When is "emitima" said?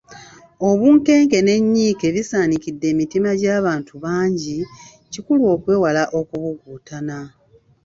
2.93-3.29